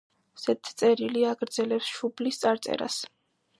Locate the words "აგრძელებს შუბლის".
1.33-2.43